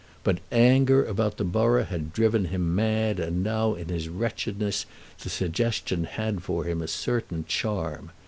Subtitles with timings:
[0.23, 4.87] But anger about the borough had driven him mad, and now in his wretchedness
[5.21, 8.09] the suggestion had for him a certain charm.